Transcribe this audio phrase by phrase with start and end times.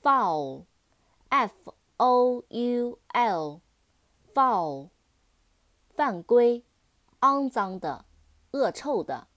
[0.00, 0.66] foul,
[1.28, 3.60] f o u l,
[4.32, 4.90] foul，
[5.94, 6.64] 犯规，
[7.20, 8.04] 肮脏的，
[8.50, 9.28] 恶臭的。